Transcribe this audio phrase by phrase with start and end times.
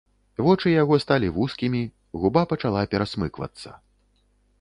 [0.45, 1.81] Вочы яго сталі вузкімі,
[2.23, 3.69] губа пачала перасмыквацца.